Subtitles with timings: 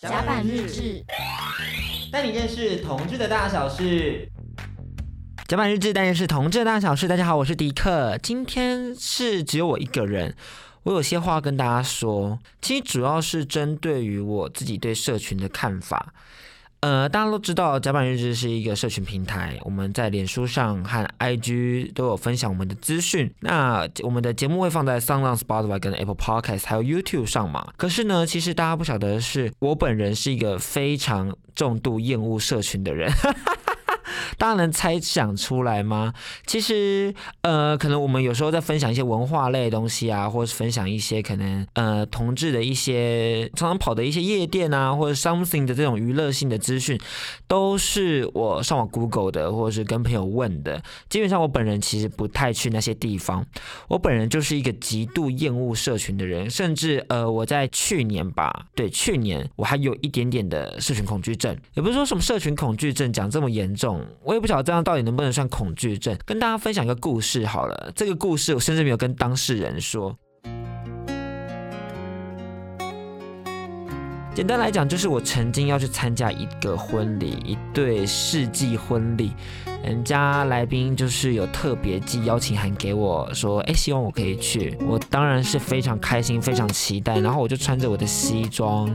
[0.00, 1.04] 甲板日志，
[2.12, 4.30] 带你认识同志的大小事。
[5.48, 7.08] 甲板日志，带你认识同志的大小事。
[7.08, 10.36] 大家好，我是迪克，今天是只有我一个人，
[10.84, 16.14] 我有些话跟大家说，其实主要是针对于我自己对社群的看法。
[16.80, 23.28] 呃，大家都知道，甲板日志是一个社群平台，我们在脸书上和 IG 都有分享我们的资讯。
[23.40, 27.72] 那我们的节目会放在 SoundOn、Spotify 跟 Apple Podcast，还有 YouTube 上嘛。
[27.76, 33.12] 可是呢，其实大家不晓得的是，我本人是一个非常重度厌恶社群的人。
[34.36, 36.12] 大家能猜想出来吗？
[36.46, 46.98] 其实，呃，可能我们有时候在分享一些文化类的东西啊，或者是分享一些可能呃同志的一些常常跑的一些夜店啊，或者 something 的这种娱乐性的资讯，
[47.46, 50.82] 都是我上网 Google 的，或者是跟朋友问的。
[51.08, 53.44] 基本上，我本人其实不太去那些地方。
[53.88, 64.04] 我本人就是一个极度厌恶社群的人，甚至呃，我在去年吧，对，去年我还有一点点的社群恐惧症，也不是说什么社群恐惧症讲这么严重。
[64.22, 66.16] 我也不晓得这样到底能不能算恐惧症。
[66.24, 70.16] 跟大家分享一个故事好了，这个故事我甚至没有跟当事人说。
[74.34, 79.32] 简单来讲，就是我曾经要去参加一个婚礼，一对世纪婚礼，
[79.82, 84.78] 人家来宾就是有特别寄邀请函给我，说，哎，希望我可以去。
[84.86, 88.88] 我当然是非常开心，非常期待，然后我就穿着我的西装。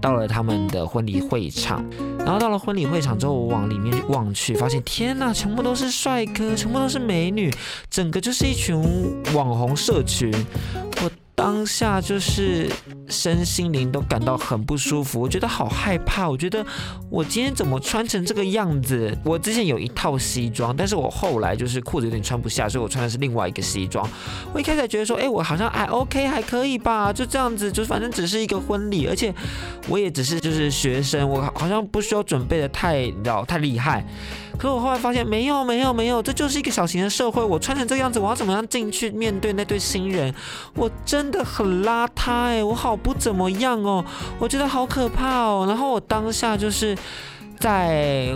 [0.00, 1.84] 到了他们的婚礼会场，
[2.18, 7.52] 然后到了婚礼会场之后，我往里面望去，发现天呐，全部都是帅哥，全部都是美女，
[7.90, 8.76] 整个就是一群
[9.34, 10.32] 网红社群。
[11.02, 11.10] 我。
[11.40, 12.70] 当下就是
[13.08, 16.28] 身心灵都感到很不舒服，我觉得好害怕。
[16.28, 16.62] 我觉得
[17.08, 19.16] 我今天怎么穿成这个样子？
[19.24, 24.06] 我之前有一套西装，但是我后来就是裤子有点穿不下，所以我穿的是另外一个西装。
[24.52, 29.34] 我一开始觉得说，哎，我好像还 OK，还可以吧，就这样子，就反正只是一个婚礼，而且
[29.88, 34.04] 我也只是就是学生，我好像不需要准备的太，你知道，太厉害。
[34.58, 37.42] 可是我后来发现，没有，没有，没有，这就是一个小型的社会。
[37.42, 40.34] 我穿成这个样子，我要怎么样进去面对那对新人？
[40.74, 44.04] 我真真的很邋遢哎，我好不怎么样哦，
[44.40, 45.64] 我觉得好可怕哦。
[45.68, 46.96] 然后我当下就是。
[47.60, 48.34] 在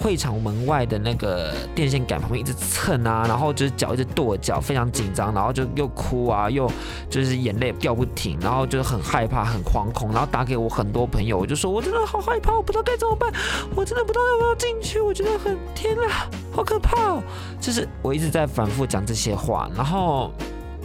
[0.00, 6.68] 会场门外的那个电线杆旁边一直蹭啊，然后就是脚一直跺脚，非常紧张，然后就又哭啊，又
[7.08, 13.32] 就是眼泪掉不停，然后就是很害怕、很惶恐，然后打给我很多朋友，我就说我真的好害怕，我不知道该怎么办，
[13.76, 17.22] 我真的不知道要不要进去，我觉得很天啊，好可怕哦！
[17.60, 20.32] 就是我一直在反复讲这些话，然后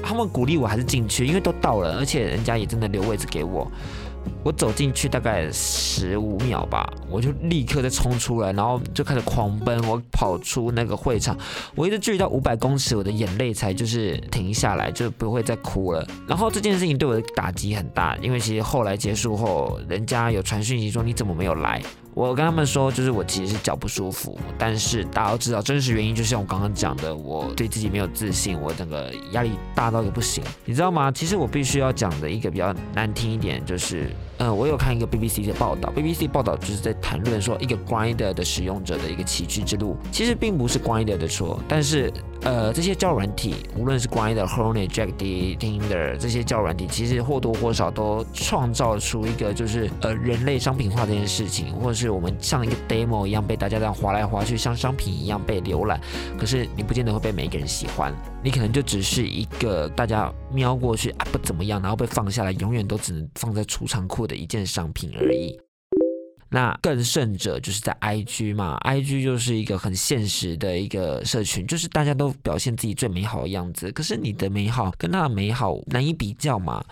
[0.02, 3.70] 他们鼓励我还是进去，因为都到了，而且人家也真的留位置给我。
[4.44, 9.80] 我走进去大概十五秒吧，我就立刻再冲出来，然后就开始狂奔。
[9.88, 11.38] 我跑出那个会场，
[11.76, 16.08] 我一直距离到五百公尺，我的眼泪才就是停下来，就不会再哭了。
[16.28, 21.82] 然后这件事情对我的打击很大，因为其实后来结束后，人家有传讯息说你怎么没有来？
[22.16, 31.12] 我跟他们说，就是我其实是脚不舒服，但是大家都知道真实原因，就像我刚刚讲的，我对自己没有自信，我整个压力大到一个不行，你知道吗？
[31.12, 42.12] 其实我必须要讲的一个比较难听一点，就是，嗯，我有看一个 BBC 的报道，BBC 报道就是在谈论说一个 Grinder 的使用者的一个起居之路，其实并不是 Grinder 的错，但是。
[42.44, 56.00] 呃，这些交友软体，无论是 Grindr、Hornet、Jack D、Tinder 这些交友软体，其实或多或少都创造出一个就是呃人类商品化这件事情，或者是我们像一个 demo 一样被大家这样滑来滑去，像商品一样被浏览。
[56.38, 65.60] 可是你不见得会被每一个人喜欢，你可能就只是一个大家瞄过去啊不怎么样，然后被放下来，永远都只能放在储藏库的一件商品而已。
[66.50, 76.84] 那更甚者就是在 IG 嘛，IG 就是一个很现实的一个社群，就是大家都表现自己最美好的样子，可是你的美好跟他的美好难以比较嘛。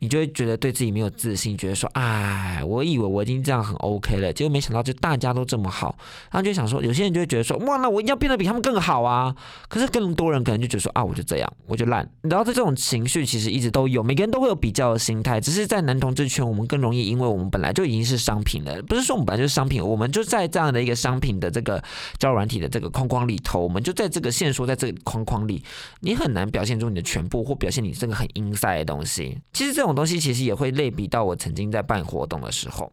[0.00, 5.94] 你就会觉得对自己没有自信，觉得说，哎，我以为我已经这样很 OK 了，结果没想到就大家都这么好，
[6.30, 9.34] 然后就想说，有些人就会觉得说，哇，那我一定要变得比他们更好啊。
[9.68, 12.10] 可是更多人可能就觉得说，啊，我就这样，我就烂。
[12.22, 21.82] 然后这种情绪其实一直都有，每个人都会有比较的心态，只是在男同志圈，我们更容易，因为我们本来就已经是商品了，不是说我们本来就是商品，我们就在这样的一个商品的这个
[22.18, 25.62] 交软体的这个框框里头，我们就在这个线索在这个框框里，
[26.00, 29.38] 你很难表现出你的全部，或表现你这个很 inside 的东西。
[29.52, 29.89] 其实这种。
[29.90, 32.92] 这种东西其实也会类比到我曾经在办活动的时候，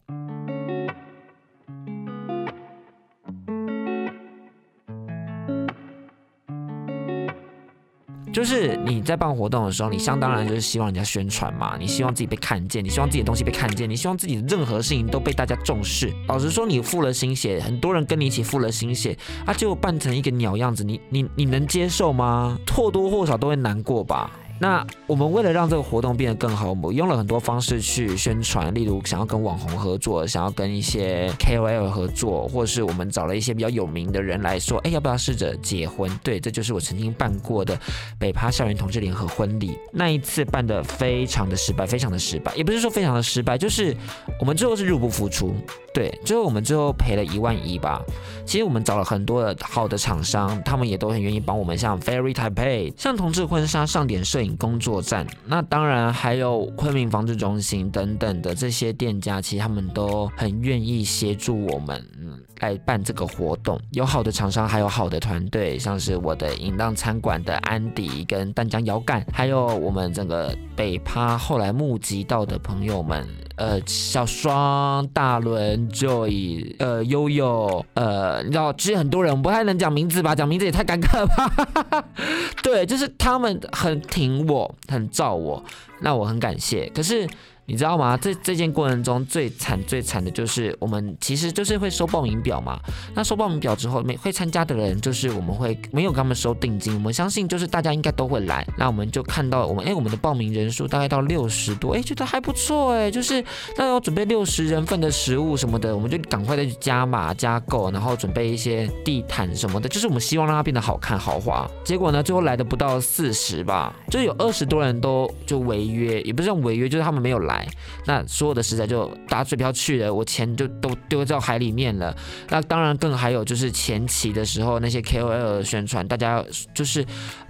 [8.32, 16.12] 就是你在办活动的时候，你相当然就是希望人家宣传嘛，你希望自己被看见，你希望自己的东西被看见，你希望自己的任何事情都被大家重视。
[16.26, 19.16] 老实说，你付了心血，很多人跟你一起付了心血，
[19.46, 22.58] 啊，结果办成一个鸟样子，你你你能接受吗？
[22.74, 24.32] 或多或少都会难过吧。
[24.58, 36.10] 那我们为了让这个活动变得更好，我们用了很多方式去宣传，例如想要跟网红合作，想要跟一些 KOL 合作，或是我们找了一些比较有名的人来说，哎，要不要试着结婚？
[36.22, 37.78] 对，这就是我曾经办过的
[38.18, 39.78] 北趴校园同志联合婚礼。
[39.92, 43.96] 那一次办的非常的失败，非常的失败，也不是说非常的失败，就是
[44.40, 45.54] 我们最后是入不敷出。
[45.94, 48.02] 对，最后我们最后赔了一万一吧。
[48.44, 63.80] 其实我们找了很多的好的厂商，他们也都很愿意帮我们，像 Very Taipei，像同志婚纱上点摄影工作站，那当然还有昆明防治中心等等的这些店家，其实他们都很愿意协助我们，嗯，来办这个活动。
[63.92, 73.26] 有好的厂商，还有好的团队，像是我的淫荡餐馆的安迪跟丹江摇杆，还有我们整个北趴后来募集到的朋友们。
[73.58, 80.34] 呃，小双、大伦、Joy、呃，悠悠，呃，你知道，其实很多人我们不太能讲名字吧？
[80.34, 82.04] 讲名字也太尴尬了吧？
[82.62, 85.62] 对，就是他们很挺我，很照我，
[86.00, 86.90] 那我很感谢。
[86.94, 87.28] 可是。
[87.68, 88.16] 你知道吗？
[88.16, 92.80] 这这件过程中最惨最惨的就是我们其实就是会收报名表嘛。
[93.14, 96.94] 那收报名表之后，每会参加的人就是我们会没有跟他们收定金。
[96.94, 98.66] 我们相信就是大家应该都会来。
[98.78, 103.10] 那我们就看到我们哎，我们的报名人数大概到六十多，哎，觉得还不错哎。
[103.10, 103.44] 就是
[103.76, 111.68] 那要准备六十人份的食物什么的，我们就赶快再去加码加购，然后准备一些地毯什么的，就是我们希望让它变得好看豪华。
[111.84, 117.57] 结果呢，最后来的不到四十吧，就有二十多人都就违约，也不是这种违约，就是他们没有来。
[118.04, 122.14] 那所有的食材就打水漂去了，我钱就都丢到海里面了。
[122.48, 126.44] 那当然更还有就是前期的时候那些 KOL 的宣传，大家
[126.74, 127.04] 就是，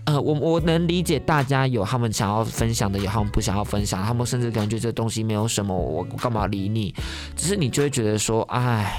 [0.05, 6.95] 呃，我我能理解大家有他们想要分享的，有他们不想要分享，他们甚至感觉这东西没有什么，我我干嘛理你？
[7.37, 8.95] 只是你就会觉得说，哎。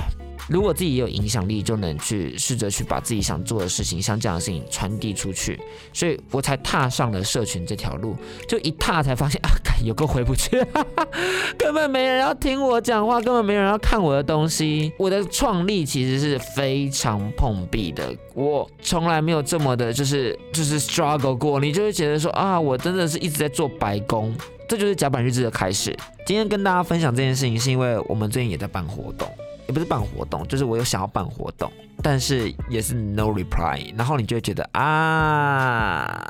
[0.50, 5.60] 如果自己有影响力，就能去试着去把自己想做的事情，像这样的事情传递出去，
[5.94, 8.16] 所以我才踏上了社群这条路。
[8.48, 9.50] 就一踏才发现啊，
[9.84, 10.58] 有个回不去，
[11.56, 14.92] 根本没人要听我讲话，根本没人要看我的东西。
[14.98, 21.60] 我的创立其实是非常碰壁的，我从来没有这么的，就是就是 struggle 过。
[21.60, 24.36] 你就会觉得说啊，我真的是一直在做白工，
[24.68, 25.96] 这就是甲板日志的开始。
[26.26, 29.30] 今天跟大家分享这件事情，是因为我们最近也在办活动。
[29.70, 31.72] 也不是办活动，就是我有想要办活动，
[32.02, 36.28] 但是也是 no reply，然后你就会觉得啊，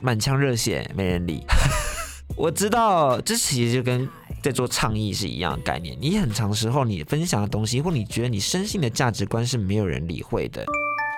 [0.00, 1.44] 满腔热血没人理。
[2.34, 4.08] 我知道，这其实就跟
[4.42, 5.94] 在做倡议是一样的概念。
[6.00, 10.64] 你很长时候你分享的东西，或你觉得你深信的价值观是没有人理会的，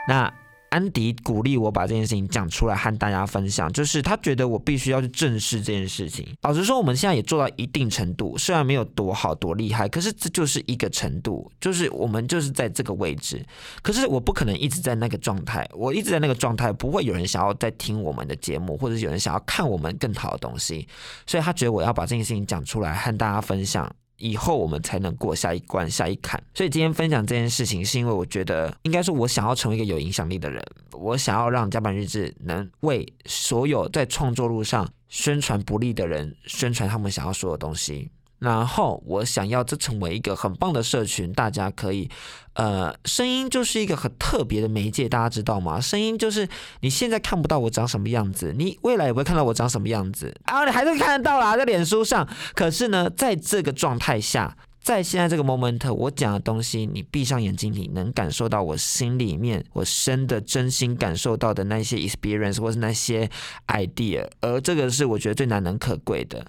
[0.08, 0.28] 那。
[0.72, 6.26] 安迪鼓励我把这件事情讲出来和大家分享，就是他觉得我必须要去正视这件事情。
[6.40, 13.44] 老实说，我们现在也做到一定程度，虽然没有多好多厉害，可是这就是一个程度，就是我们就是在这个位置。
[13.82, 20.88] 可是我不可能一直在那个状态，我一直在那个状态，不会有人想要再听我们的节目，或者有人想要看我们更好的东西。
[21.26, 23.94] 所以他觉得我要把这件事情讲出来和大家分享。
[24.22, 26.40] 以后我们才能过下一关、下一坎。
[26.54, 30.64] 所以今天分享这件事情，是因为我觉得，应该说，我想要成为一个有影响力的人。
[30.92, 38.08] 我想要让加班日志能为所有在创作路上宣传不利的人宣传他们想要说的东西。
[38.42, 42.10] 然后我想要这成为一个很棒的社群，大家可以，
[42.54, 45.80] 呃，声音就是一个很特别的媒介，大家知道吗？
[45.80, 46.48] 声音就是
[46.80, 52.28] 你现在看不到我长什么样子，你未来也不会看到我长什么样子啊，你还是看得到啦，在脸书上。
[52.54, 63.30] 可是呢，在这个状态下，在现在这个 moment，我讲的东西，你闭上眼睛，你能感受到我心里面我深的真心感受到的那些 experience 或是那些
[63.68, 66.44] idea，而这个是我觉得最难能可贵的。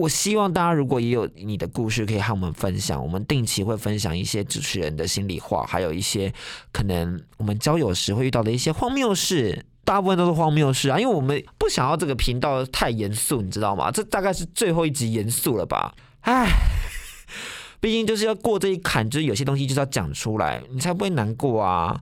[0.00, 6.32] 我希望大家如果也有你的故事可以和我们分享，我们定期会分享一些主持人的心里话，还有一些
[6.72, 13.90] 可能我们交友时会遇到的一些荒谬事，大部分都是荒谬事啊，因为我们不想要这个频道太严肃，你知道吗？
[13.90, 15.94] 这大概是最后一集严肃了吧？
[16.22, 16.48] 唉，
[17.78, 22.00] 毕竟就是要过这一坎，就是有些东西就是要讲出来，你才不会难过啊。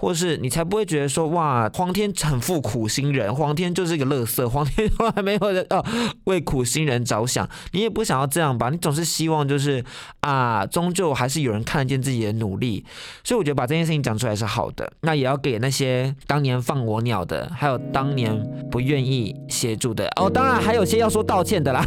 [0.00, 5.84] 或是你才不会觉得说哇，黄天很负苦心人，黄天就是一个乐色，黄天从来没有人哦
[6.24, 8.70] 为苦心人着想，你也不想要这样吧？
[8.70, 9.84] 你总是希望就是
[10.20, 12.82] 啊，终究还是有人看得见自己的努力，
[13.22, 14.90] 所以我觉得把这件事情讲出来是好的。
[15.02, 18.34] 那也要给那些当年放我鸟的，还有当年
[18.70, 21.84] 不愿意协助的哦，当然还有些要说道歉的啦。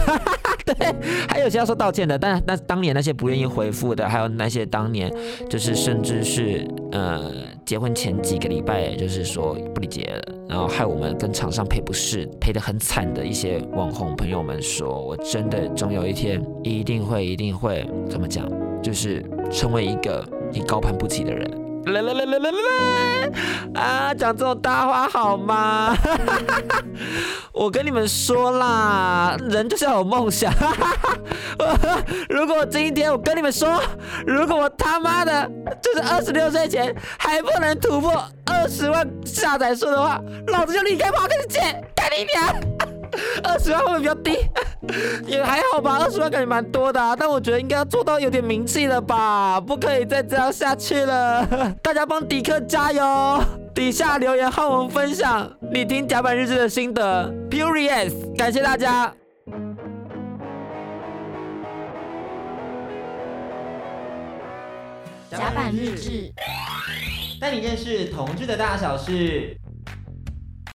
[0.65, 0.96] 对，
[1.27, 5.13] 还有些要说道歉的，但那当年那些不愿意回复的，还有那些当年
[5.50, 7.32] 就是甚至是呃
[7.65, 10.17] 结婚前几个礼拜就是说不理解，
[10.48, 18.50] 然后害我们跟厂商赔不是赔得很惨的一些网红朋友们说，我真的总有一天一定会一定会怎么讲，
[18.82, 21.51] 就是成为一个你高攀不起的人。
[21.85, 25.95] 来来来来来来，啊，讲这种大话好吗？
[27.51, 30.51] 我跟你们说啦，人就是要有梦想。
[32.29, 33.81] 如果今天我跟你们说，
[34.25, 35.49] 如果我他妈的
[35.81, 41.59] 就是二十六岁前还不能突破二十万下载数的话，老子就离开 Podcast 界，
[41.95, 42.92] 干你娘！
[43.43, 44.38] 二十万会不会比较低？
[45.25, 51.46] 也还好吧，二十万感觉蛮多的啊，但我觉得应该要做到有点名气了吧，不可以再这样下去了。
[51.82, 53.41] 大家帮迪克加油，
[53.74, 57.32] 底下留言和我们分享你听甲板日志的心得。
[57.50, 59.13] Purious，感谢大家。
[65.32, 66.32] 甲板日志，
[67.41, 69.58] 带你认识同志的大小事。